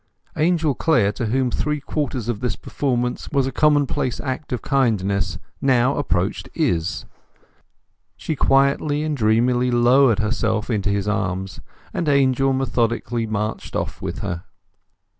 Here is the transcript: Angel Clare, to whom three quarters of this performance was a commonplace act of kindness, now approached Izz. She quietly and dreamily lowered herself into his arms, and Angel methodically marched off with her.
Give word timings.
Angel 0.35 0.73
Clare, 0.73 1.11
to 1.11 1.27
whom 1.27 1.51
three 1.51 1.79
quarters 1.79 2.27
of 2.27 2.39
this 2.39 2.55
performance 2.55 3.29
was 3.31 3.45
a 3.45 3.51
commonplace 3.51 4.19
act 4.19 4.51
of 4.51 4.63
kindness, 4.63 5.37
now 5.61 5.95
approached 5.95 6.49
Izz. 6.55 7.05
She 8.17 8.35
quietly 8.35 9.03
and 9.03 9.15
dreamily 9.15 9.69
lowered 9.69 10.17
herself 10.17 10.71
into 10.71 10.89
his 10.89 11.07
arms, 11.07 11.59
and 11.93 12.09
Angel 12.09 12.51
methodically 12.51 13.27
marched 13.27 13.75
off 13.75 14.01
with 14.01 14.21
her. 14.23 14.45